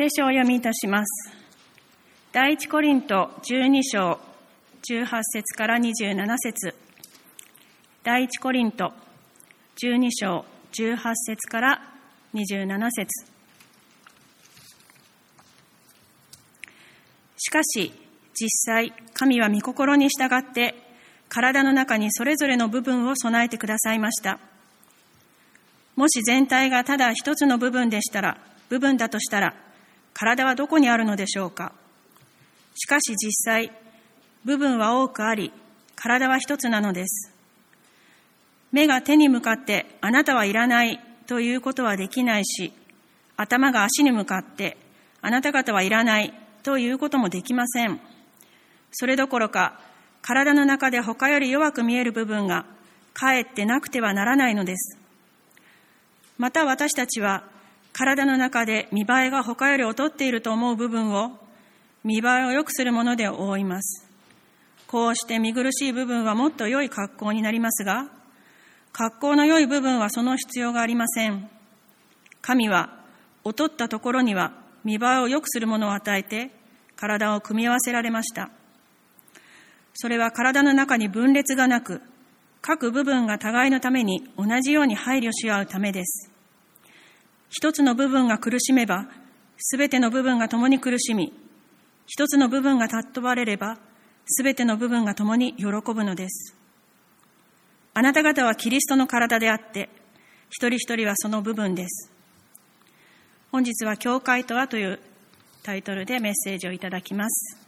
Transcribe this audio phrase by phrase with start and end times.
[0.00, 1.30] 聖書を読みいたします。
[2.32, 4.18] 第一コリント12章
[4.90, 6.74] 18節から27節
[8.02, 8.94] 第一コリント
[9.76, 11.82] 12章18節から
[12.32, 13.26] 27節
[17.36, 17.92] しかし、
[18.32, 20.76] 実際、神は御心に従って、
[21.28, 24.38] 体の中にそれぞれの部分を備えてくださいました。
[25.94, 28.38] もし全体がただ一つの部分でしたら、
[28.70, 29.54] 部分だとしたら、
[30.14, 31.72] 体はどこにあるのでしょうか？
[32.74, 33.72] しかし実際、
[34.44, 35.52] 部分は多くあり、
[35.96, 37.32] 体は一つなのです。
[38.72, 42.72] 目が手に向かってあなたはいらないということはできないし、
[43.36, 44.76] 頭が足に向かって
[45.22, 46.32] あなた方はいらない
[46.62, 48.00] ということもできません。
[48.92, 49.80] それどころか、
[50.22, 52.66] 体の中で他より弱く見える部分が
[53.14, 54.98] かえってなくてはならないのです。
[56.38, 57.44] また私たちは
[58.00, 61.32] 体の中で見栄えが他より劣っていると思う部分を
[62.02, 64.08] 見栄えを良くするもので覆います。
[64.86, 68.08] こうして見苦しい部分はもっと良い格好になりますが、
[68.92, 71.50] 格好の良い部分はその必要がありません。
[72.40, 72.88] 神は
[73.44, 76.52] 劣ったところには見栄えを良くするものを与えて
[76.96, 78.48] 体を組み合わせられました。
[79.92, 82.00] それは体の中に分裂がなく、
[82.62, 86.39] 各部分が互いのために同じように配慮し合うためです。
[87.50, 89.08] 一つの部分が苦しめば、
[89.58, 91.32] すべての部分が共に苦しみ、
[92.06, 93.78] 一つの部分が尊ばれれば、
[94.26, 96.56] すべての部分が共に喜ぶのです。
[97.92, 99.88] あなた方はキリストの体であって、
[100.48, 102.10] 一人一人はその部分です。
[103.50, 105.00] 本日は教会とはという
[105.64, 107.59] タイトルでメッセージをいただきます。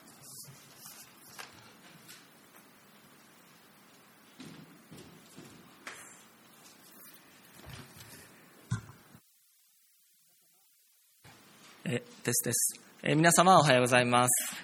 [11.84, 14.54] えですです、え皆様おはようございます、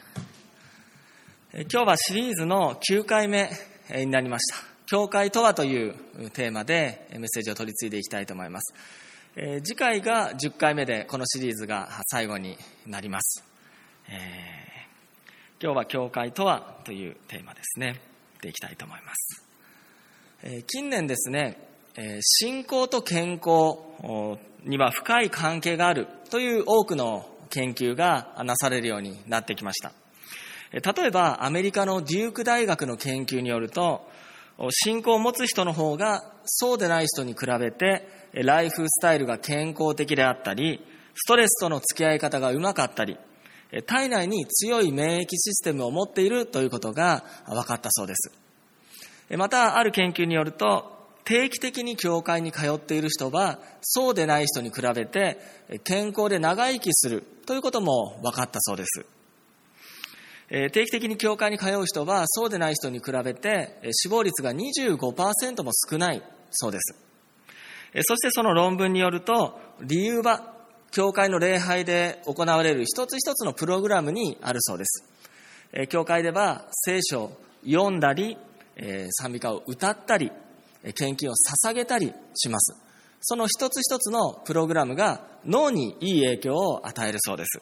[1.53, 3.51] え今日はシリーズの9回目
[3.91, 4.59] になりました。
[4.87, 5.97] 教会とはという
[6.31, 8.73] テーマでメッセージを取り次いでいきたいと思います。
[9.35, 12.57] え、次回が10回目でこのシリーズが最後に
[12.87, 13.45] なります、
[14.09, 18.01] えー、今日は教会とはというテーマですね。
[18.43, 19.45] でいきたいと思います、
[20.45, 21.59] え、近年ですね、
[22.21, 23.79] 信仰と健康
[24.65, 29.93] には深い関係があるという多くの研究がなされるようになってきました
[30.73, 34.07] 例えばアメリカのデューク大学の研究によると
[34.71, 40.85] 信仰を持つ人の方がそうでない人に比べてライフスタイルが健康的であったり、
[41.15, 43.17] ストレスとの付き合い方がうまかったり、
[43.87, 48.33] 体内に強い免疫システムを持っているということが分かったそうです。
[49.37, 50.98] また、ある研究によると、
[51.29, 55.37] 定期的に教会に通っている人は、そうでない人に比べて
[55.85, 59.05] 健康で長生きするということも分かったそうです。
[60.73, 66.97] 定期的に教会に通う人は、そうでない人に比べて死亡率が25%も少ないそうです。
[68.05, 70.55] そしてその論文によると、理由は、
[70.93, 75.05] 教会の礼拝で行われる一つ一つのプログラムにあるそうです。
[75.91, 78.39] 教会では聖書を読んだり、
[79.11, 80.33] 賛美歌を歌ったり、
[80.93, 81.35] 献金を
[81.65, 82.77] 捧げたりします。
[83.21, 87.61] その一つ一つのプログラムが脳にいい影響を与えるそうです。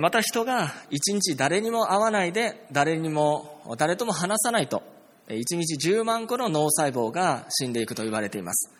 [0.00, 4.82] また人が一日誰にも会わないで誰にも誰とも話さないと
[5.28, 8.70] 1日10万個の脳細胞が死んでいくと言われています。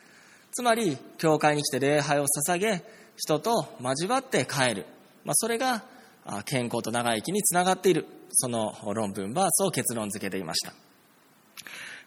[0.52, 2.84] つまり、教会に来て礼拝を捧げ、
[3.16, 4.86] 人と交わって帰る。
[5.24, 5.84] まあ、それが
[6.44, 8.06] 健康と長生きにつながっている。
[8.32, 10.74] その論文はそう結論付けていました。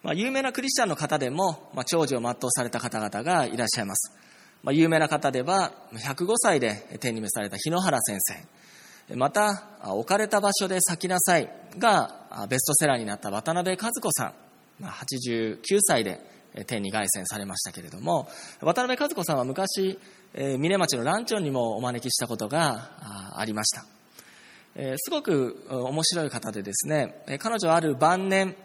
[0.06, 4.14] まあ、有名なクリスチャンの方でも、まあ、長寿を全うされた方々がいらっしゃいます。
[4.62, 8.20] まあ、有名な方では、105歳で天に召された日野原先
[9.10, 9.16] 生。
[9.16, 11.50] また、置かれた場所で咲きなさい
[11.80, 14.34] がベストセラーになった渡辺和子さ
[14.80, 16.22] ん、89歳で
[16.68, 18.30] 天に凱旋されましたけれども、
[18.62, 19.98] 渡辺和子さんは昔、
[20.36, 23.86] 峰町のランチョンにもお招きしたことがありました。
[24.98, 28.56] すごく面白い方でですね、彼女はある晩年、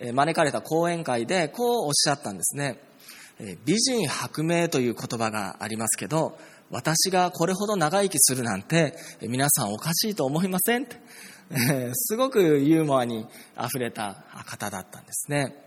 [0.00, 2.78] 招かれた講演会でこうおっしゃったんですね。
[3.64, 6.38] 美人薄命という言葉がありますけど、
[6.70, 10.96] 私がこれほど長生きするなんて皆さんおかしいと思いませんって、
[11.94, 13.26] すごくユーモアに
[13.58, 15.64] 溢れた方だったんですね。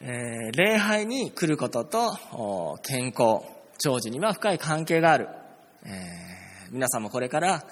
[0.00, 3.40] えー、礼拝に来ることと健康、
[3.78, 5.28] 長寿には深い関係がある。
[5.84, 7.64] えー、皆さんもこれから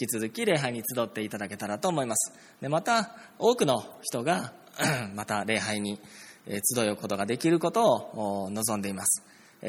[0.00, 2.32] き続き礼拝に集っていただけたらと思います。
[2.60, 4.52] でまた、多くの人が
[5.14, 6.00] また礼拝に
[6.46, 9.22] 集うことができることを望んでいます。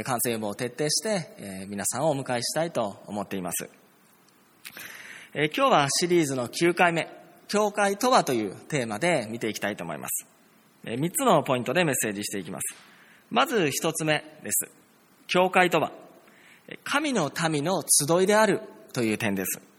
[0.06, 3.70] 感染予防を徹底して皆さんをお迎えしたいと思っています。
[5.34, 7.10] 今日はシリーズの9回目、
[7.50, 10.26] 教会とはというテーマで見ていきたいと思います。
[10.86, 12.76] 3つのポイントでメッセージしていきます。
[13.30, 14.72] まず1つ目です。
[15.28, 15.92] 教会とは、
[16.86, 18.62] 神の民の集いである
[18.94, 19.71] という点です。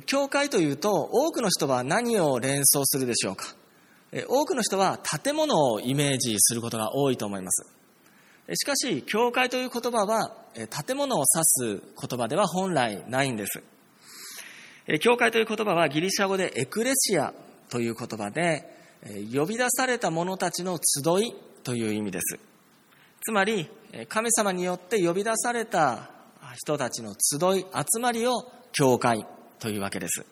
[0.00, 3.54] 教会というと多くの人は何を連想するでしょうか？
[4.28, 7.66] 多くの人は建物をイメージすることが多いと思います。
[8.54, 10.34] しかし、教会という言葉は
[10.86, 11.24] 建物を
[11.64, 13.62] 指す言葉では本来ないんです。
[15.00, 17.32] 教会という言葉はギリシャ語でエクレシア
[17.70, 18.68] という言葉で
[19.32, 22.38] 呼び出された者たちの集いという意味です。
[23.24, 23.70] つまり、
[24.08, 26.10] 神様によって呼び出された
[26.56, 29.24] 人たちの集い、集まりを教会
[29.62, 30.26] というわけです。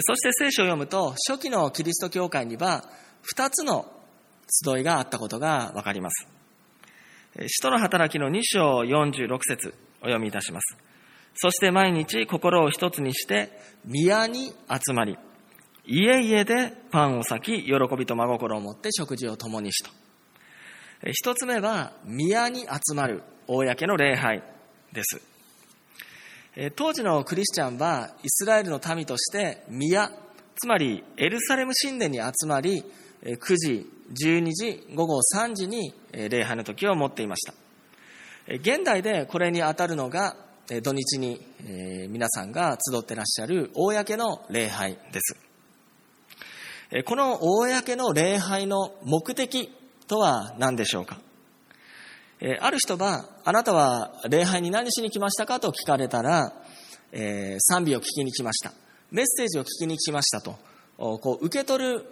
[0.00, 2.82] そして聖書を読むと、初期のキリスト教会には
[3.34, 3.92] 2つの
[4.64, 6.26] 集いがあったことがわかります。
[7.46, 10.78] 使徒の働きの2章46節お読みいたします。
[11.34, 13.50] そして毎日心を一つにして、
[13.84, 15.18] 宮に集まり、
[15.84, 19.90] 家々でパンを裂き、喜びと真心を持って食事を共にしと。
[21.12, 24.42] 一つ目は、宮に集まる公の礼拝
[24.92, 25.35] です。
[26.74, 30.10] 当時のクリスチャンは、イスラエルの民として、宮、
[30.56, 32.82] つまりエルサレム神殿に集まり、
[33.22, 37.52] 9時、12時、午後3時に礼拝の時を持っていました。
[38.48, 40.34] 現代でこれに当たるのが、
[40.82, 41.44] 土日に
[42.08, 45.36] 皆さんが集ってらっしゃる公の礼拝です。
[47.04, 49.70] この公の礼拝の目的
[50.06, 51.20] とは何でしょうか？
[52.60, 56.52] ある人は、あなたは礼拝に何しに来ましたかと聞かれたら、
[57.12, 58.72] え、賛美を聞きに来ました。
[59.10, 60.56] メッセージを聞きに来ましたと、
[60.96, 62.04] こう受け取る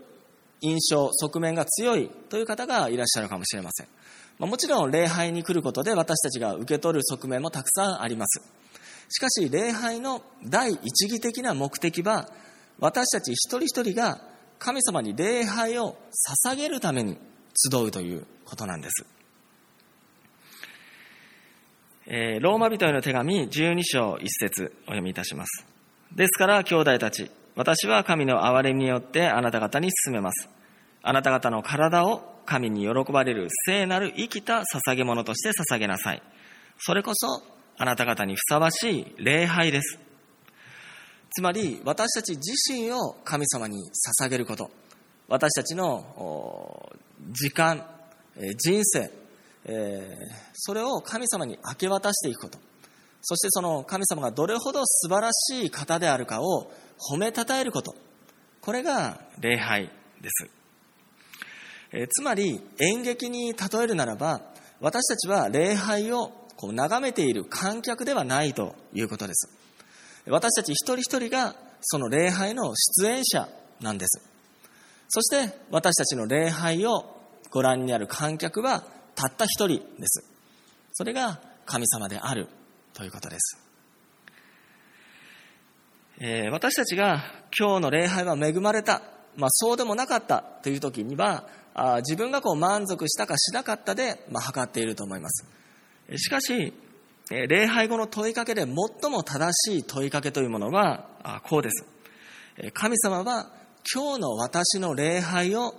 [0.60, 3.88] 印象、側面が強いという方がいらっしゃるかもしれません。
[4.38, 8.40] ま、もちろん礼拝に来ることで私たちが受け取る側面もたくさんあります。
[9.10, 12.30] しかし礼拝の第一義的な目的は
[12.78, 14.20] 私たち一人一人が
[14.58, 15.96] 神様に礼拝を
[16.46, 17.18] 捧げるために
[17.70, 19.13] 集うということなんです。
[22.06, 25.66] え、ローマ人への手紙12章1節お読みいたします。
[26.14, 30.50] ですから兄弟たち、私は神の憐れみによってあなた方に進めます。
[31.02, 36.22] あなた方の体を神に喜ばれる聖なる生きた捧げ物として捧げなさい。
[36.78, 37.42] それこそ
[37.78, 39.98] あなた方にふさわしい礼拝です。
[41.30, 43.78] つまり私たち自身を神様に
[44.20, 44.70] 捧げること。
[45.26, 46.92] 私たちの
[47.30, 47.82] 時間、
[48.58, 49.10] 人生、
[49.64, 50.16] え
[50.52, 52.58] それを神様に明け渡していくこと。
[53.22, 56.70] そしてその神様がどれほど素晴らしい方であるかを
[57.10, 57.94] 褒めたたえること。
[58.60, 59.90] これが礼拝
[60.20, 60.50] です。
[61.92, 64.42] えつまり演劇に例えるならば、
[64.80, 69.48] 私たちは礼拝をこう眺めている観客ではないということです。
[70.26, 73.48] 私たち一人一人がその礼拝の出演者
[73.80, 74.22] なんです。
[75.08, 77.04] そして私たちの礼拝を
[77.50, 78.84] ご覧になる観客は
[79.14, 80.24] たった一人です。
[80.92, 82.48] それが神様である
[82.92, 83.58] ということです。
[86.20, 87.24] えー、私たちが
[87.58, 89.02] 今日の礼拝は恵まれた、
[89.36, 95.44] まあ、そうでもなかったという時にはあ自分がこう満足したかしなかったで、まあ、測っていると思います。
[96.16, 96.72] しかし、
[97.30, 101.84] え礼拝後の問いかけで最も正しい問いかけというものはあこうです。
[102.72, 103.50] 神様は
[103.92, 105.74] 今日の私の礼拝を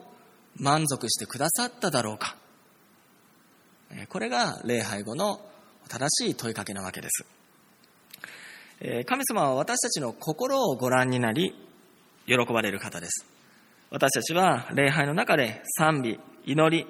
[0.57, 2.35] 満足してくださっただろうか
[4.09, 5.39] これが礼拝後の
[5.87, 7.25] 正しい問いかけなわけです。
[9.05, 11.55] 神様は私たちの心をご覧になり、
[12.27, 13.25] 喜ばれる方です。
[13.91, 16.85] 私たちは礼拝の中で賛美、祈り、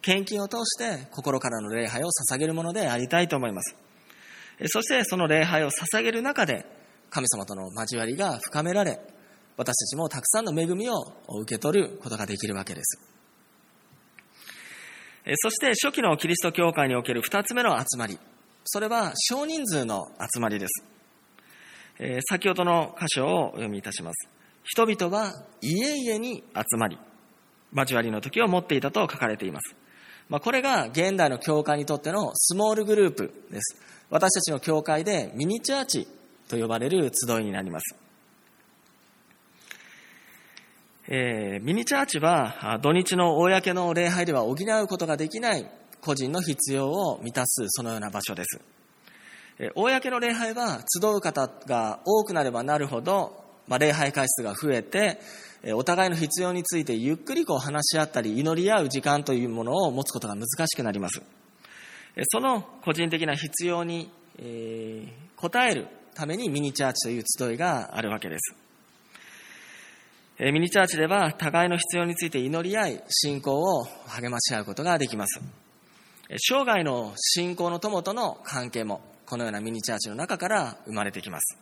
[0.00, 3.76] 献金を通して心からの礼拝を捧げるものでありたいと思います。
[4.66, 6.66] そしてその礼拝を捧げる中で
[7.10, 8.98] 神様との交わりが深められ、
[9.56, 10.94] 私たちもたくさんの恵みを
[11.42, 13.17] 受け取ることができるわけです。
[15.36, 18.18] そして初期のキリスト教会における二つ目の集まり。
[18.64, 20.84] それは少人数の集まりです。
[22.28, 24.28] 先ほどの箇所をお読みいたします。
[24.64, 26.98] 人々は家々に集まり、
[27.74, 29.74] 交わりの時を持っていたと書かれています。
[30.28, 33.80] まあ、これが現代の教会にとってのスモールグループです。
[34.10, 36.08] 私たちの教会でミニチャーチ
[36.48, 38.07] と呼ばれる集いになります。
[41.10, 45.66] えー、ミニチャーチは土日の公の礼拝では補うことができない
[46.02, 48.60] 個人の必要を満たすそのような場所です。
[49.58, 55.18] えー、公の礼拝は集う方が多くなればなるほど、まあ、礼拝回数が増えて、
[55.62, 61.22] えー、お互いの必要についてゆっくりこう話し合ったり祈り合う時間というものを持つことが難しくなります。
[62.32, 68.67] その個人的な必要に、えー、応えるためにミニチャーチという集いがあるわけです。
[70.40, 75.40] ミニチャーチでは互いの必要について祈り合い、信仰を励まし合うことができます。
[76.36, 81.58] 生涯の信仰の友との関係も、このようなミニチャーチの中から生まれてきます。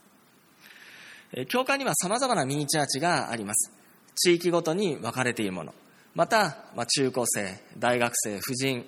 [1.49, 3.73] 教会には様々なミニチャーチがあります。
[4.14, 5.73] 地域ごとに分かれているもの。
[6.14, 8.85] また、中高生、大学生、婦人、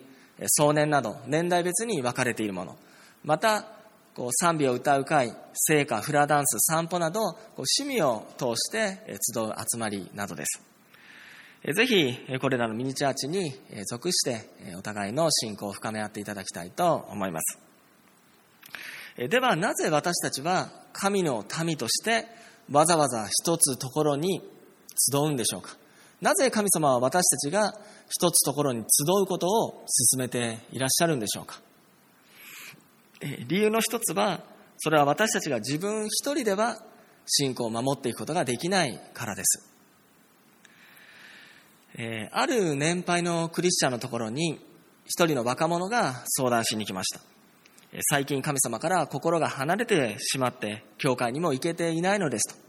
[0.49, 2.77] 壮年など年代別に分かれているもの。
[3.25, 3.65] また、
[4.19, 8.99] こう賛美を歌う会、聖歌、フラダンス、散歩など、こう趣味を通して
[9.33, 10.61] 集う集まりなどです。
[11.73, 13.53] ぜひ、これらのミニチャーチに
[13.89, 17.61] 属して、お互いの信仰を深め合っていただきたいと思います。
[19.29, 22.27] では、なぜ私たちは神の民として
[22.73, 24.41] わざわざ一つところに
[25.13, 25.77] 集うんでしょうか？
[26.21, 27.73] なぜ神様は私たちが
[28.09, 28.85] 一つところに集
[29.23, 31.61] うことを進めていらっしゃるんでしょうか？
[33.21, 34.41] 理由の一つは、
[34.79, 36.77] それは私たちが自分一人では
[37.27, 39.69] 信仰を守っていくことができないからです。
[41.97, 44.61] えある年配のクリスチャンのところに
[45.05, 47.21] 一人の若者が相談しに来ました。
[48.03, 52.69] 最近神様から心が離れてしまって教会にも行けていないのですと。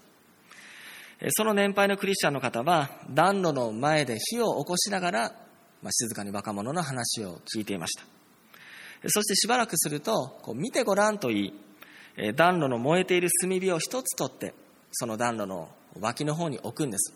[1.31, 5.31] その年配のクリスチャンの方は暖炉の前で火を起こしながら、
[5.81, 8.18] まあ、静かに若者の話を聞いていました。
[9.07, 11.53] そしてしばらくすると、こう見てごらんと言い、
[12.35, 14.53] 暖炉の燃えている炭火を一つ取って、
[14.91, 17.13] その暖炉の脇の方に置くんです。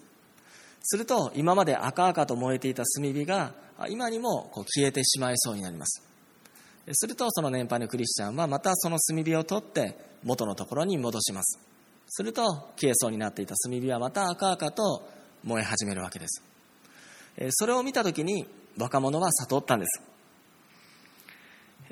[0.82, 3.54] すると、今まで赤々と燃えていた炭火が、
[3.90, 6.04] 今にもこう消えてしまいそうになります。
[6.92, 11.60] すると、その年配のクリスチャンは、またその炭火を取って、元のところに戻します。
[12.08, 12.44] すると、
[12.76, 15.10] 消えそうになっていた炭火はまた赤々と
[15.44, 16.44] 燃え始めるわけです。
[17.52, 18.46] それを見たときに、
[18.78, 20.13] 若者は悟ったんです。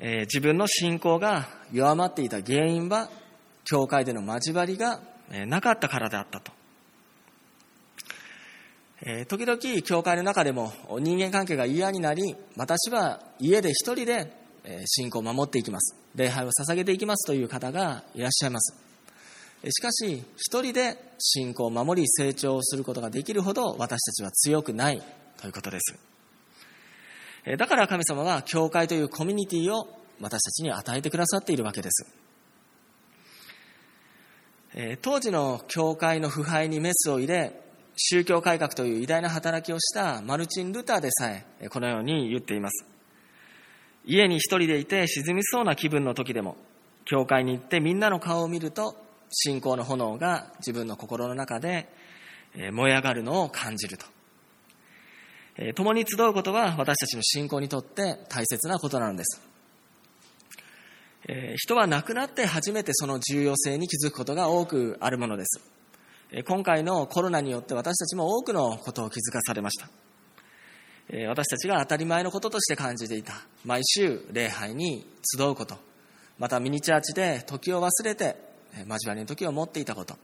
[0.04, 3.08] えー、自分の信仰が弱まっていた原因は、
[3.64, 6.50] 教会での交わりがえなかったからであったと。
[9.04, 14.32] えー、時々、教会の中でも人間関係が嫌になり、私は家で一人で
[14.86, 15.96] 信仰を守っていきます。
[16.16, 18.76] 礼拝を捧げていきますという方がいらっしゃいます。
[19.70, 25.00] しかし、一人で信仰を守り成長することができるほど私たちは強くない
[25.40, 26.11] ということです。
[27.44, 29.88] だから神様は教会というコミュニティを
[30.20, 32.06] 私たちに与えてくださっているわけです。
[35.02, 37.60] 当時の教会の腐敗にメスを入れ、
[37.96, 42.86] 宗教改革という偉大な働きをしたマルチン・ルターでさえこのように言っています。
[44.06, 46.56] 家に一人でいて沈みそうな気分の時でも、
[47.04, 48.96] 教会に行ってみんなの顔を見ると、
[49.30, 51.88] 信仰の炎が自分の心の中で
[52.54, 54.06] 燃え上がるのを感じると。
[55.74, 59.40] 共に集うことは私たちの信仰にとって大切なことなんです。
[61.56, 65.60] 人は亡くなって初めてその重要性に気づくことが多くあるものです。
[66.46, 69.88] 今回のコロナによって私たちも多くのことを気づかされました。
[71.28, 73.34] 私たちが当たり前のこととして感じていた
[73.66, 75.06] 毎週礼拝に
[75.36, 75.76] 集うこと、
[76.38, 78.36] またミニチャーチで時を忘れて
[78.74, 80.16] 交わりの時を持っていたこと、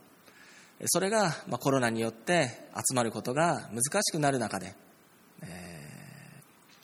[0.87, 4.73] それがコロナによって集まることが難しくなる中で、
[5.43, 5.79] え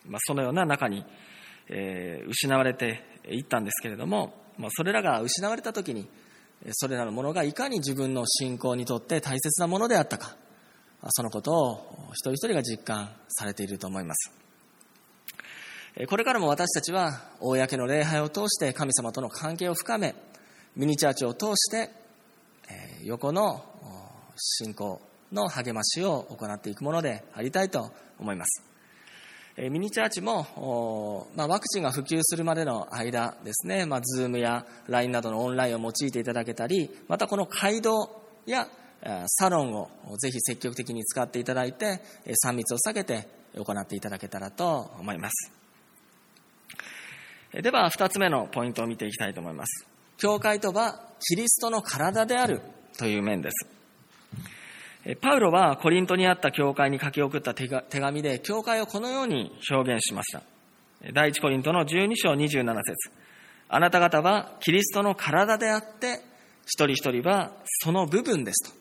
[0.08, 1.04] まあ、そのような中に、
[1.70, 6.08] えー、失われていったんですけれども、まあ、それらが失われた時に
[6.72, 10.36] それらのものがいかに自分の信仰にとって大切なものであったか
[11.10, 14.32] そのことを一人一人が実感されていると思います。
[16.10, 20.14] これからも私たちは公の礼拝を通して神様との関係を深め
[20.76, 21.90] ミニチャーチを通して
[23.04, 23.64] 横の
[24.36, 25.00] 信仰
[25.32, 28.76] の励ましを行っていくものでありたいと思います
[29.58, 38.68] ミニチャーチも、まあ、ワクチンが普及するまでの間ですね、まあ、 Zoom や LINE などのオンラインを用いていただけたり、またこの会堂や
[39.28, 42.02] サロンをぜひ積極的に使っていただいて、
[42.46, 45.52] 3密を避けて行っていただけたらと思います。
[47.54, 49.88] では、2つ目のポイントを見ていきたいと思います。
[50.18, 52.62] 教会とは、キリストの体である
[52.98, 53.75] という面です。
[55.22, 60.42] パウロはコリントにあった教会に書き送った手紙で、教会をこのように表現しました。
[61.14, 63.12] 第一コリントの12章27節
[63.70, 66.22] あなた方はキリストの体であって、
[66.66, 68.72] 一人一人はその部分です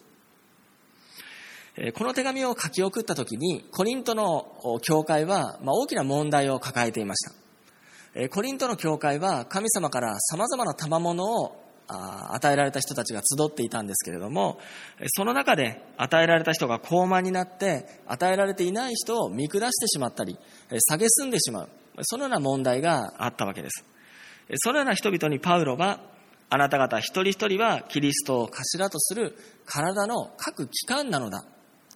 [1.77, 1.93] と。
[1.93, 7.25] この手紙を書き送った時に、コリントの教会は大きな問題を抱えていまし
[8.15, 8.29] た。
[8.31, 14.59] コリントの教会は神様から様々な賜物を与えられた人たちが集っていたんですけれども、
[15.09, 20.39] その中で与えられた人が高慢になって、与えられていない人を見下してしまったり、
[20.89, 21.69] 下げすんでしまう。
[22.03, 23.85] そのような問題があったわけです。
[24.57, 26.01] そのような人々にパウロは、
[26.51, 31.45] あなた方一人一人はキリストを頭とする体の各機関なのだ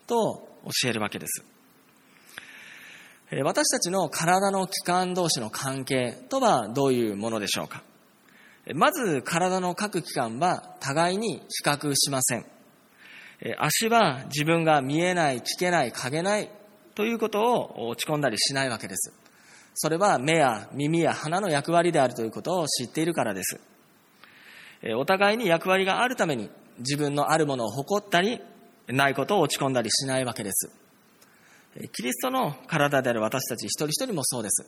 [0.07, 0.49] と
[0.83, 1.45] 教えるわけです。
[3.45, 7.83] 私たちの体の器官同士の関係とはどういうものでしょうか？
[8.75, 12.47] まず体の各器官は互いに比較しません。
[13.59, 16.51] 足は自分が見えない、聞けない、嗅げない
[16.95, 19.13] ということを落ち込んだりしないわけです。
[19.75, 23.61] それは目や耳や鼻の役割であるということを知っているからです。
[24.97, 28.41] お互いに役割があるために自分のあるものを誇ったり、
[28.89, 30.71] ないことを落ち込んだりしないわけです。
[31.93, 34.67] キリストの体である私たち一人一人もそうです。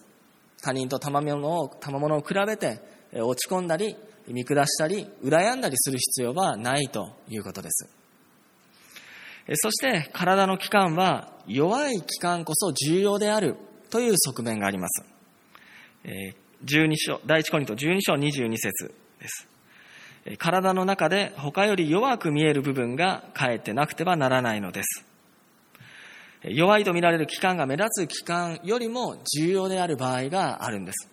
[0.62, 2.80] 他人と賜物を賜物を比べて
[3.12, 3.96] 落ち込んだり、
[4.28, 7.88] 見下したり、羨んだりする必要はないということです。
[9.54, 13.56] そして体の器官は弱い器官こそ重要である
[13.90, 15.04] という側面があります。
[16.64, 19.48] 12章、第一コリント12章22節です。
[20.38, 25.04] 体の中で他より弱く見える部分がかえってなくてはならないのです。
[26.44, 31.09] 弱いと見られる器官が目立つ器官よりも重要である場合があるんです。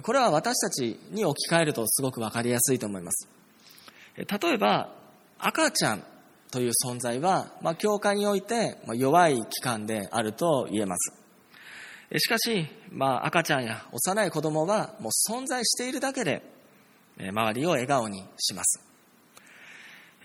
[0.00, 3.28] これは私たちに置き換えるとすごくわかりやすいと思います。
[4.16, 4.94] 例えば、
[5.38, 6.04] 赤ちゃん
[6.50, 11.12] という存在は、まあ、教会において弱い機関であると言えます。
[12.18, 16.42] しかし、まあ、赤ちゃんや幼い子供はもう存在しているだけで、
[17.18, 18.84] 周りを笑顔にします。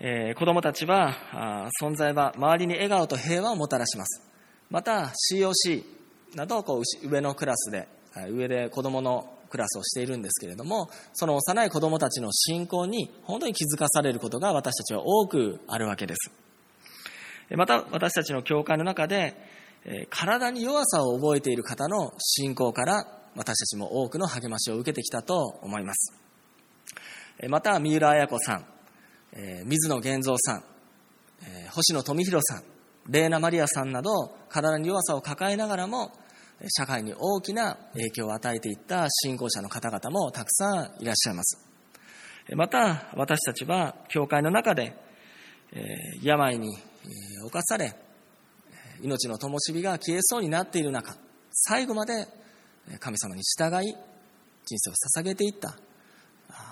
[0.00, 4.22] えー、子供たちは、存在は周りに笑顔と平和をもたらします。
[4.70, 5.84] また、COC
[6.34, 7.88] などこう上のクラスで、
[8.30, 16.30] 上で子供のクラスをしているんですけれども、その幼い子供たちの信仰に本当に気づかされることが私たちは多くあるわけです。
[17.56, 19.34] また、私たちの教会の中で、
[20.10, 26.12] 体に弱さを覚えている方の信仰から私たちも多くの励ましを受けてきたと思います。
[27.48, 28.66] また、三浦綾子さん、
[29.64, 30.64] 水野源三さん、
[31.70, 32.64] 星野富弘さん、
[33.08, 36.12] レーナ・マリアさんなど、体に弱さを抱えながらも、
[36.66, 41.58] 社会に大きな影響を与えていった信仰者の方々もたくさんいらっしゃいます。
[42.56, 44.96] また、私たちは教会の中で、
[46.22, 46.76] 病に
[47.44, 47.94] 侵され、
[49.02, 51.14] 命の灯火が消えそうになっている中、
[51.52, 52.26] 最後まで
[52.98, 53.94] 神様に従い、
[54.64, 55.76] 人生を捧げていった。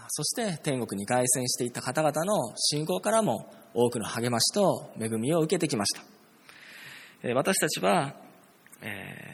[0.09, 7.35] そして天国に凱旋していった方々の信仰からも多くの励ましと恵みを受けてきました。
[7.35, 8.15] 私たちは、
[8.81, 9.26] え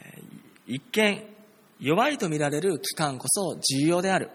[0.67, 1.23] 一見
[1.79, 4.29] 弱いと見られる期間こそ重要である。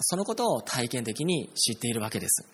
[0.00, 2.46] そのことを体験的に知っているわけです。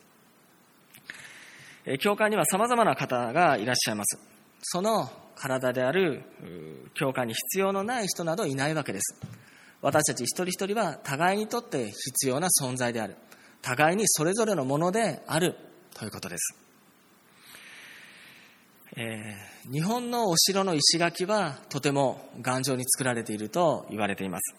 [2.01, 4.19] 教会には様々な方がいらっしゃいます。
[4.63, 6.23] その体である
[6.95, 9.21] 教会に必要のない人などいないわけです。
[9.81, 13.17] 私たち一人一人は互いにとって必要な存在である。
[13.61, 15.57] 互いにそれぞれのものである
[15.95, 16.57] ということです。
[18.95, 24.55] えー、日本のお城の石垣はとても頑丈に作られていると言われています。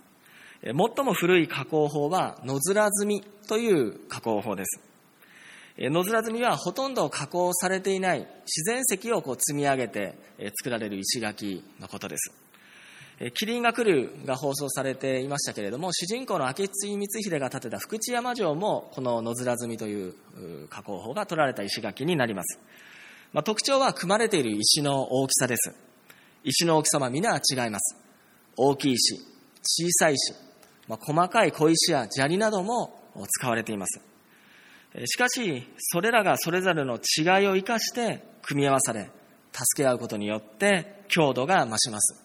[0.64, 4.80] 最も古い加工法は野面積みという加工法です。
[5.78, 10.16] 野面積みはほとんど加工されていない自然石をこう積み上げて
[10.56, 12.32] 作られる石垣のことです。
[13.36, 20.16] キリンが来るが放送されていましたけれども、主人公の明智光秀が建てた福知山城もこの野面積みという
[20.70, 22.60] 加工法が取られた石垣になります。
[23.34, 25.74] まあ、特徴は組まれている石の大きさです。
[26.44, 27.98] 石の大きさは皆違います。
[28.56, 29.16] 大きい石、
[29.64, 30.34] 小さい石、
[30.88, 32.94] まあ、細かい小石や砂利なども
[33.28, 34.00] 使われています。
[35.06, 39.10] しかし、それらがそれぞれの違いを生かして組み合わされ、
[39.52, 42.24] 助け合うことによって強度が増します。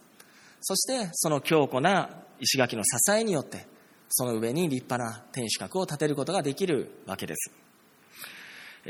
[0.60, 3.66] そしてその強固な石垣の支えによって、
[4.10, 7.50] その上に立派な天守閣を建てることができるわけです。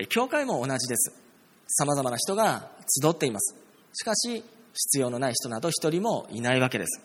[0.09, 1.28] 教会も同じです。
[1.69, 2.71] 様々な人が
[3.03, 3.55] 集っています。
[3.93, 7.03] しかし、必要のない人など一人もいないわけです。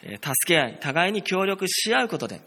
[0.00, 2.40] 助け合い、互いに協力し合うことで、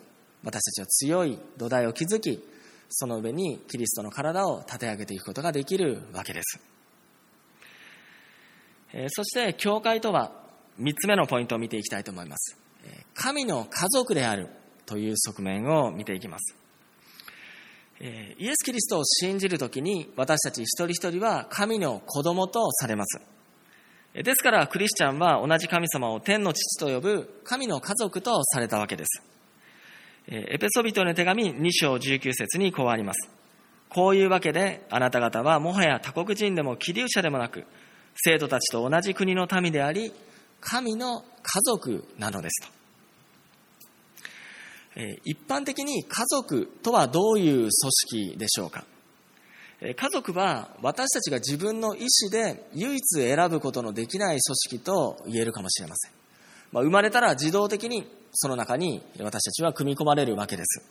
[0.43, 2.43] 私たちは強い土台を築き、
[2.89, 6.59] その上にキリストの体を立て上げていくことができるわけです。
[9.09, 10.31] そして、教会とは、
[10.77, 12.57] 三つ目のポイントを見ていきたいと思います。
[13.13, 14.49] 神の家族である
[14.85, 16.64] という側面を見ていきます。
[17.99, 23.21] イエス・キリストを信じるときに私たち一人一人は神の子供とされます。
[24.13, 29.21] ですからクリスチャンは同じ神様を天の父と呼ぶ神の家族とされたわけです。
[30.27, 33.29] エペソビトの手紙2章19節にこうあります。
[33.89, 37.65] こういうわけであなた方はもはや他国人でもキリウ者でもなく
[38.15, 40.11] 生徒たちと同じ国の民であり
[40.59, 42.84] 神の家族なのですと。
[45.25, 48.85] 一般的に家族とはどういう組織でしょうか？
[49.81, 56.11] 家族は私たちが自分の意思で唯一選ぶことのできない組織と言えるかもしれません。
[56.71, 60.81] まあ、生まれたら自動的にその中に私たちは組み込まれるわけです。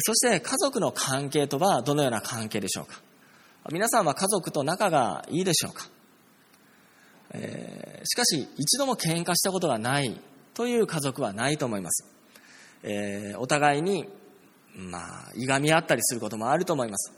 [0.00, 3.02] そして家族の関係とはどのような関係でしょうか？
[3.70, 5.86] 皆さんは家族と仲がいいでしょうか、
[7.30, 10.18] えー、しかし一度も喧嘩したことがない
[10.54, 12.13] という家族はないと思います。
[12.86, 14.06] えー、お互いに、
[14.76, 17.12] まあ、いがみ合ったりすることもあると思います。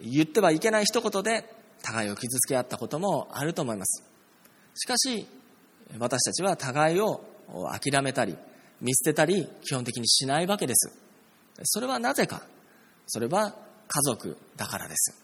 [0.00, 1.44] 言ってはいけない一言で
[1.82, 4.04] 互いを傷つけ合ったこともあると思います。
[4.74, 5.26] しかし、
[5.98, 7.24] 私たちは互いを
[7.80, 8.36] 諦めたり、
[8.80, 10.92] 見捨てたり、基本的にしないわけです。
[11.62, 12.42] それはなぜか。
[13.06, 13.54] それは
[13.86, 15.22] 家族だからです。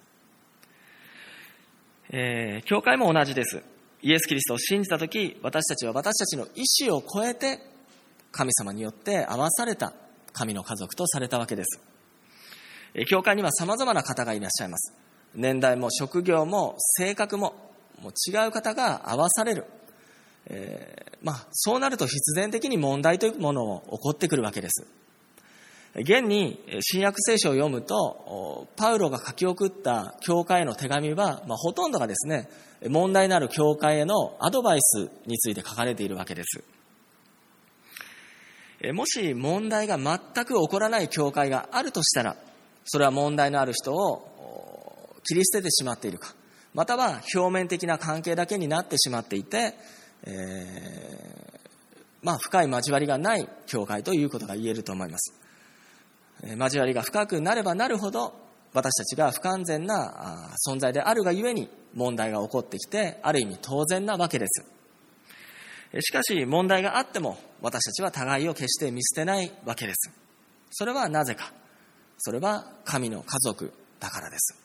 [2.10, 3.62] えー、教会も同じです。
[4.02, 7.58] イエス・キリストを信じたとき、私たちは私たちの意思を超えて、
[8.32, 9.92] 神様によって合わされた
[10.32, 11.80] 神の家族とされたわけです。
[13.08, 14.94] 教会には様々な方がいらっしゃいます。
[15.34, 17.54] 年代も職業も性格も
[18.02, 19.64] もう違う方が合わされる。
[20.46, 24.86] えー、まあ、そうなると必然的に問題というものも起こってくるわけです。
[25.94, 32.48] 現に新約聖書を読むと、パウロが書き送った教会への手紙は、まあ、ほとんどがですね、
[32.88, 36.62] 問題のある教会へのアドバイスについて書かれているわけです。
[38.92, 42.36] もし問題が全く起こらない教会があるとしたら、
[42.84, 46.34] それは問題のある人を切り捨ててしまっているか、
[46.74, 49.74] または表面的な関係だけになってしまっていて、
[50.24, 50.34] えー、
[52.22, 55.34] まあ深い交わりがない教会ということが言えると思います。
[56.56, 58.34] 交わりが深くなればなるほど
[58.72, 64.64] 私たちが不完全な存在であるがゆえに問題が起こってきてある意味当然なわけです
[66.00, 70.10] しかし問題があっても私たちは互いを決して見捨てないわけです
[70.70, 71.52] それはなぜか
[72.18, 74.56] それは神の家族だからです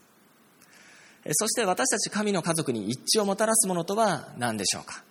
[1.31, 5.03] そして私たち神の家族に一致をもたらすものとは何でしょうか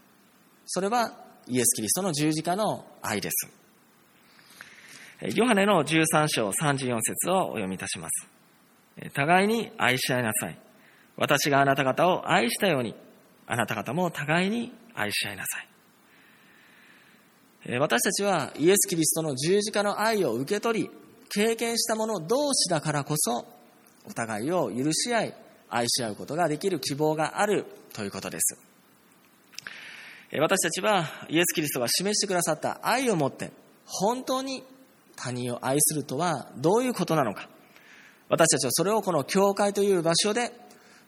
[0.66, 1.14] それは
[1.46, 3.62] イエス・キリストの十字架の愛です
[5.36, 8.26] ヨハネの13章34節をお読みいたします。
[9.14, 10.58] 互いに愛し合いなさい。
[11.16, 12.96] 私があなた方を愛したように、
[13.46, 15.68] あなた方も互いに愛し合いなさい。
[17.68, 20.90] 私たちはイエス・キリストの十字架の愛を受け取り、
[21.28, 23.46] 経験した者同士だからこそ、
[24.04, 25.34] お互いを許し合い、
[25.68, 28.58] 愛し合うことができる希望があるということです。
[30.40, 33.52] 私たちはイエス・キリストが示してくださった愛をもって、
[33.84, 34.64] 本当に
[35.14, 37.48] 他人を愛するとはどういうことなのか。
[38.28, 40.52] 私たちはそれをこの教会という場所で、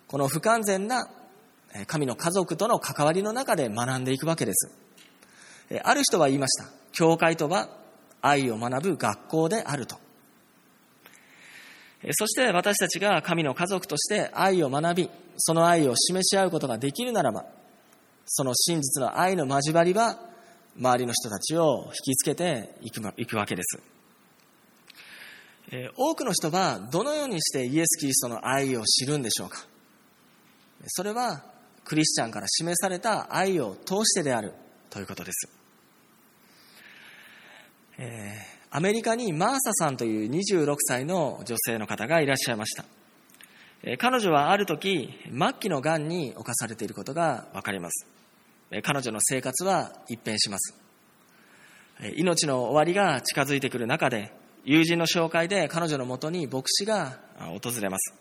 [0.06, 1.08] この不完全な
[1.88, 4.83] 神の家族との関わりの中で学んでいくわけです。
[5.82, 6.68] ある人は言いました。
[6.92, 7.68] 教会とは
[8.20, 9.96] 愛を学ぶ学校であると。
[12.12, 17.46] そして私たちが神の家族として愛を学び、その愛を示し合うことができるならば、
[18.26, 20.18] その真実の愛の交わりは、
[20.76, 23.80] 周りの人たちを引きつけていくわけです。
[25.96, 29.64] 多くの人はどのようにしてイエス・キリストの愛を知るんでしょうか
[30.86, 31.42] それは
[31.84, 34.52] クリスチャンから示された愛を通してである
[34.90, 35.48] ということです、
[37.98, 42.84] えー、アメリカにマーサさんという26歳の女性の方がいらっしゃいました、
[43.82, 48.06] えー、彼女はある時末期のがんに侵されていることが分かります、
[48.70, 50.76] えー、彼女の生活は一変します
[52.16, 54.32] 命の終わりが近づいてくる中で
[54.66, 58.14] 友人の紹介で彼女のもとに牧師が訪れます。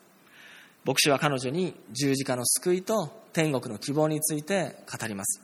[0.83, 5.41] 牧師は彼女に十字架の救いと天国の希望について語ります。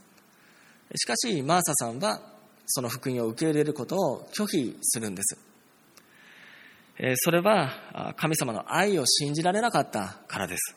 [0.96, 2.20] しかし、マーサさんは
[2.71, 5.38] その福音を受け入れることを拒否するんです。
[7.15, 10.75] それは神様の愛を信じられなかったからです。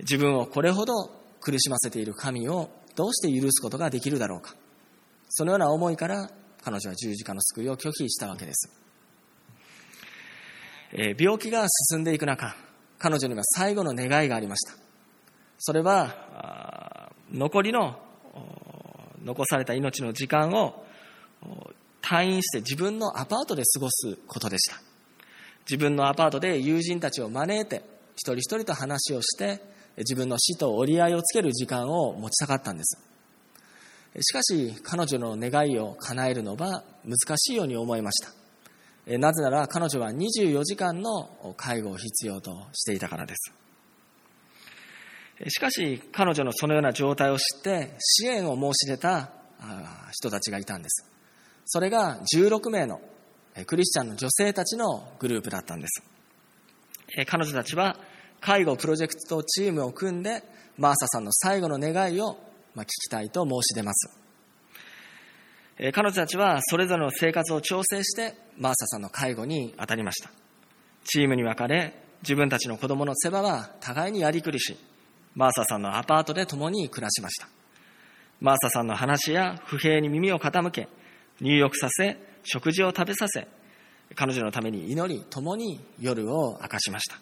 [0.00, 0.94] 自分をこれほど
[1.40, 4.54] 苦しませている神をどうして許すことができるだろうか。
[5.28, 6.30] そのような思いから
[6.62, 8.70] 彼女は十字架の救いを拒否したわけです。
[11.18, 12.54] 病気が進んでいく中、
[12.98, 14.74] 彼女には最後の願いがありました。
[15.58, 17.98] それは、残りの、
[19.24, 20.81] 残された命の時間を
[22.02, 24.80] 退院して自分のアパートで過ごすことでした。
[25.68, 27.82] 自分のアパートで友人たちを招いて、
[28.16, 29.62] 一人一人と話をして、
[29.98, 32.98] 自分の死と折り合いをつける時間を持ちたかったんです。
[34.20, 38.32] しかし、彼女の願いを叶えるのは難しいように思いました。
[39.18, 43.52] なぜなら彼女は24時間の介護を必要としていたからです。
[45.48, 49.32] しかし彼女のそのような状態を知って支援を申し出た
[50.12, 51.11] 人たちがいたんです。
[51.64, 53.00] それが16名の
[53.66, 56.02] クリスチャンの女性たちのグループだったんです。
[57.26, 57.96] 彼女たちは
[58.40, 60.42] 介護プロジェクトチームを組んで、
[60.78, 62.38] マーサさんの最後の願いを
[62.74, 64.18] 聞きたいと申し出ます。
[65.92, 70.30] 彼女たちはそれぞれの生活を調整して、マーサさんの介護に当たりました。
[71.04, 74.76] チームに分かれ、自分たちの子供の世話は互いにやりくりし、
[75.34, 77.48] マーサさんのアパートで共に暮らしました。
[78.40, 80.88] マーサさんの話や不平に耳を傾け、
[81.42, 83.46] 入浴させ、食事を食べさせ、
[84.14, 87.18] 彼女のために祈り、共に夜を明かしました。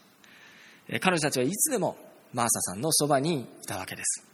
[1.00, 1.96] 彼女たちはいつでも
[2.33, 4.26] マーサさんのそばにいたわけです。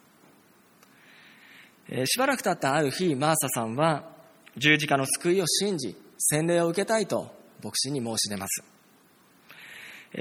[2.07, 4.11] しばらく経ったある日、マーサさんは
[4.57, 7.31] 十字架の救いを信じ、洗礼を受けたいと
[7.63, 8.65] 牧師に申し出ます。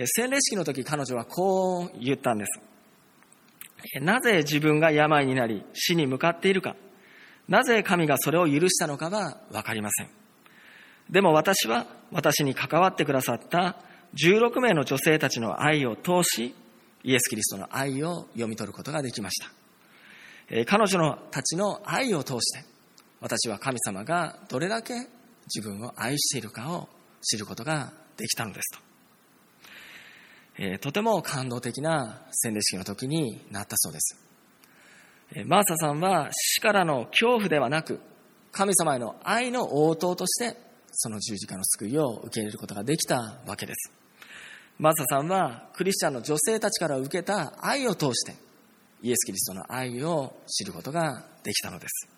[0.06, 2.62] 洗礼式の時彼女はこう言ったんです。
[4.02, 6.76] なぜ自分が病になり死に向かっているか、
[7.48, 10.10] なぜ神がそれを許したのかはわかりません。
[11.10, 13.78] でも私は私に関わってくださった
[14.16, 16.56] 16名の女性たちの愛を通し、
[17.04, 19.52] イエス・キリストの愛を読み取ることができました。
[20.66, 22.66] 彼女のたちの愛を通して、
[23.20, 24.96] 私は神様がどれだけ
[25.54, 26.90] 自分を愛しているかを
[27.22, 28.84] 知ることができたのですと。
[30.80, 34.25] とても感動的な洗礼式の時になったそうです。
[35.46, 38.00] マーサさんは死からの恐怖ではなく、
[38.52, 40.58] 神様への愛の応答として、
[40.92, 43.92] その十字架の救いを受け入れることができたわけです。
[44.78, 48.36] マーサさんはクリスチャンの女性たちから受けた愛を通して、
[49.02, 52.10] イエス・キリストの愛を知ることができたのです。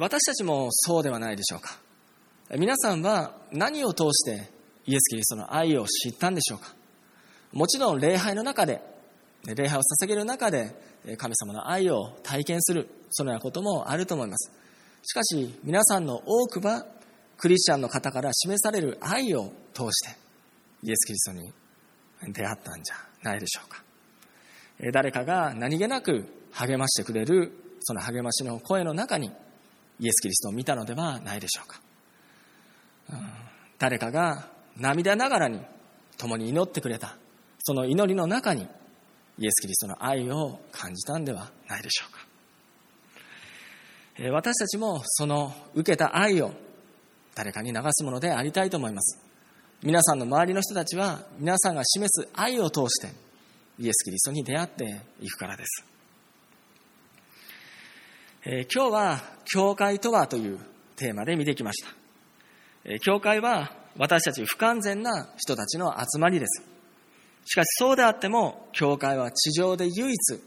[0.00, 1.78] 私たちもそうではないでしょうか。
[2.56, 4.50] 皆さんは何を通して
[4.86, 6.74] イエス・キリストの愛を知ったんでしょうか
[7.52, 8.80] もちろん礼拝の中で、
[9.46, 10.74] 礼拝を捧げる中で
[11.18, 14.50] 神様の愛を体験する、そのようなこともあると思います。
[15.02, 16.86] しかし、皆さんの多くは、
[17.36, 20.16] クリスチャンの方から示される愛を通して、
[20.82, 21.52] イエス・キリストに
[22.32, 23.82] 出会ったんじゃないでしょうか。
[24.92, 29.30] 誰かが何気なく励ましてくれる、その励ましの声の中に、
[30.00, 31.80] イエス・キリストを見たのではないでしょうか。
[33.78, 35.60] 誰かが涙ながらに
[36.16, 37.16] 共に祈ってくれた
[37.58, 38.66] その祈りの中に
[39.38, 42.24] イエス・キリストの愛を感じたんではないでしょうか。
[44.32, 46.52] 私たちもその受けた愛を
[47.34, 49.24] 誰かに流すものでありたいと思います。
[49.82, 53.12] 皆さんの周りの人たちは皆さんが示す愛を通して
[53.78, 55.84] イエス・キリストに出会っていくからです、
[58.46, 60.58] え今日は「教会とは」という
[60.96, 61.90] テーマで見てきました、
[62.84, 66.73] え教会は私たち不完全な人たちの集まりです。
[67.44, 70.40] しかしそうであっても、教会は地上で唯一、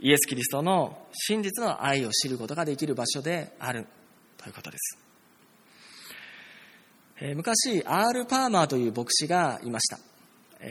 [0.00, 3.86] イエス・キリストの真実の愛を知ることができる場所である
[4.36, 4.98] ということです。
[7.34, 9.98] 昔、アール・パーマーという牧師がいました。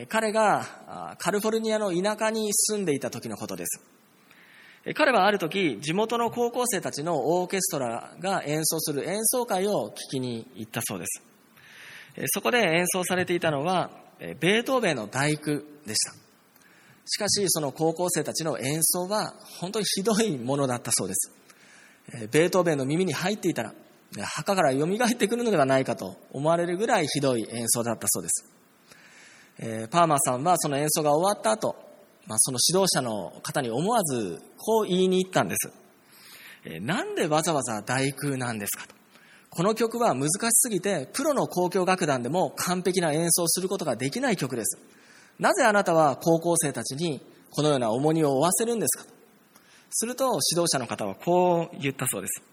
[0.07, 3.81] 彼がカリフォルニアの田舎に住んでいた時のことです。
[4.95, 11.21] 彼はある時、地元の高校生たちのオーケストラが演奏する演奏会を聞きに行ったそうです。
[12.33, 16.13] そこで演奏されていたのは、ベートーベンの大工でした。
[17.05, 21.31] しかし、その高校生たちの演奏は本当にひどいものだったそうです。
[22.31, 23.73] ベートーベンの耳に入っていたら、
[24.35, 28.45] 墓から蘇ってくるのではないかと思われるぐらいひどい演奏だったそうです。
[29.89, 31.75] パーマーさんはその演奏が終わった後、
[32.25, 35.71] まあ、その指導者の方に思わずこう言いに行ったんです。
[36.81, 38.98] なんでわざわざ大工なんですかと。
[39.49, 44.77] この曲は難しすぎて、プロの交響楽団でも完璧な演奏することができない曲です。
[45.39, 49.05] なぜあなたは高校生たちにこのような重荷を負わせるんですか？
[49.89, 52.43] すると指導者の方はこう言ったそうです。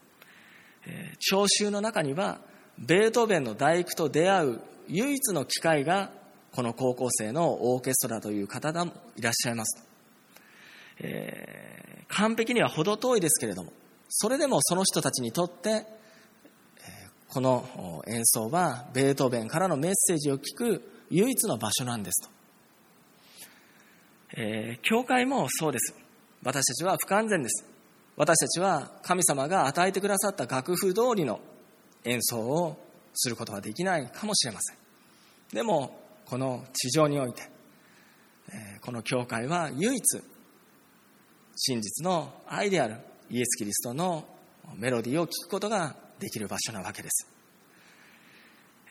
[0.87, 2.39] えー、聴衆の中には、
[2.79, 6.09] ベートーベンの大工と出会う唯一の機会が、
[6.51, 9.83] この高校生のオーケストラという方もいらっしゃいます。
[10.99, 13.71] えー、完璧には程遠いですけれども、
[14.09, 15.85] それでもその人たちにとって
[17.37, 22.29] この演奏はベートーベンからのメッセージを聞く唯一の場所なんですと。
[24.37, 25.93] えー、教会もそうです。
[26.41, 27.63] 私たちは不完全です。
[28.15, 31.39] 私たちは神様が与えてくださった楽譜通りの
[32.05, 32.75] 演奏を
[33.13, 34.77] することはできないかもしれません。
[35.53, 35.95] でも、
[36.25, 37.43] この地上において、
[38.49, 40.01] えー、この教会は唯一
[41.55, 42.95] 真実の愛である
[43.29, 44.25] イエス・キリストの
[44.75, 47.27] メロディーを聞くことができる場所なわけです。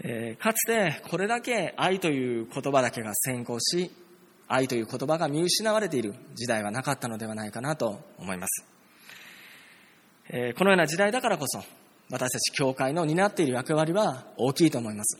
[0.02, 3.90] えー、かつてこれだけ愛という言葉だけが先行し、
[4.48, 8.64] 愛という言葉が見失われている時代はなかったのではないかなと思います。
[10.28, 11.62] えー、このような時代だからこそ、
[12.10, 15.18] 私たち教会の担っている役割は大きいと思います。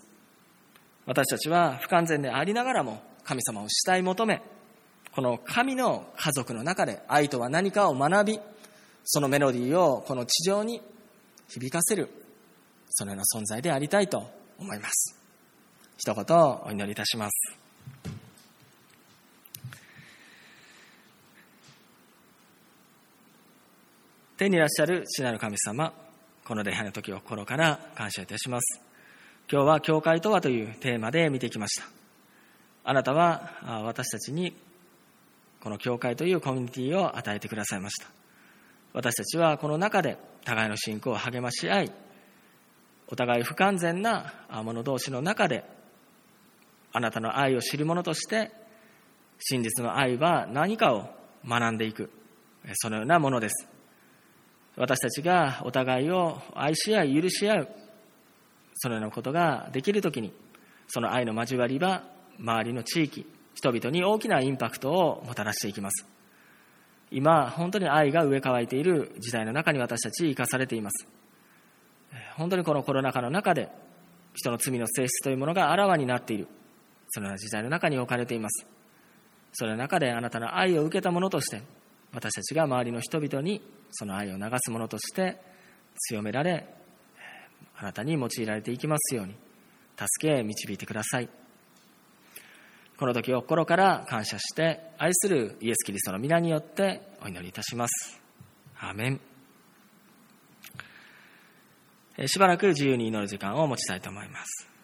[1.07, 4.43] 私たちは不完全でありながらも神様を慕い求め、
[5.13, 8.41] この神の家族の中で愛とは何かを学び、
[9.05, 10.83] そのメロディーをこの地上に
[11.49, 12.09] 響かせる、
[12.91, 15.17] そのような存在でありたいと思います。
[15.97, 17.67] 一言お祈りいたします。
[24.37, 25.95] 天にいらっしゃる父なる神様、
[26.45, 28.83] この礼拝の時を心から感謝いたします。
[29.51, 31.89] 今日は教会とはというテーマで見てきました。
[32.85, 34.55] あなたは私たちに
[35.61, 38.09] この教会というコミュニティを与えてくださいました。
[38.97, 41.93] 私たちはこの中で互いの信仰を励まし合い、
[43.09, 45.65] お互い不完全な者同士の中で、
[46.93, 48.51] あなたの愛を知る者として、
[49.39, 51.11] 真実の愛は何かを
[51.47, 52.11] 学んでいく、
[52.77, 53.69] そのようなものです。
[54.77, 57.69] 私たちがお互いを愛し合い許し合う
[58.75, 60.35] そのようなことができるときに
[60.87, 62.05] その愛の交わりは
[62.39, 66.07] 周りの地域人々に大きなインパクトをもたらしていきます
[67.11, 71.07] 今本当に愛が植え替えている時代の中に私たち生かされています。
[72.37, 73.71] 本当にこのコロナ禍の中で
[74.35, 76.49] 人の罪の性質というものがあらわになっている。
[77.09, 78.67] そのような時代の中に置かれています。
[79.53, 81.63] その中であなたの愛を受けたものとして
[82.13, 85.41] 私たちが周りの人々にその愛を流すものとして
[86.11, 86.67] 強められ
[87.79, 89.35] あなたに用いられていきますように
[89.97, 91.29] 助け導いてください。
[92.99, 98.21] この時を心から感謝して愛するイエス・キリストの皆によってお祈りいたします。
[98.79, 99.21] アーメン。
[102.27, 104.76] しばらく自由に祈る時間を持ちたいと思います。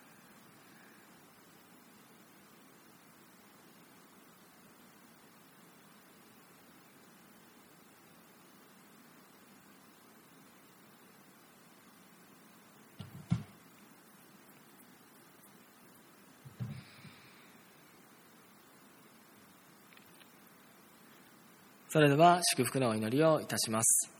[21.92, 24.11] それでは祝福のお祈りをいたします。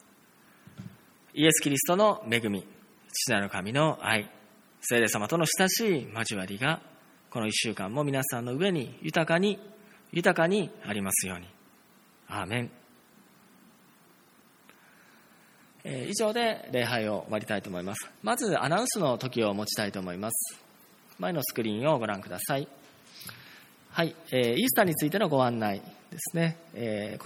[1.33, 2.67] イエス・キリストの恵み、
[3.11, 4.31] 父なる神の愛、
[4.83, 6.83] 聖霊様との親しい交わりが、
[7.31, 9.59] この一週間も皆さんの上に豊かに、
[10.13, 11.47] 豊かにありますように。
[12.29, 12.71] アーメン。
[15.85, 18.11] え、以上で礼拝を終わりたいと思います。
[18.23, 20.63] まずアナウンスの時を持ちたいと思います。
[21.19, 22.69] 前のスクリーンをご覧ください。
[23.93, 26.57] はい、えー、イースターについてのご案内ですね。
[26.73, 27.23] えー